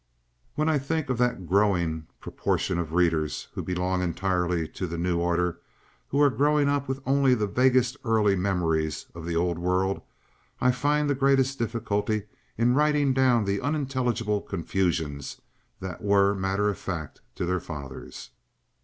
[0.55, 5.19] When I think of that growing proportion of readers who belong entirely to the new
[5.19, 5.59] order,
[6.07, 10.01] who are growing up with only the vaguest early memories of the old world,
[10.59, 12.23] I find the greatest difficulty
[12.57, 15.39] in writing down the unintelligible confusions
[15.81, 18.31] that were matter of fact to their fathers.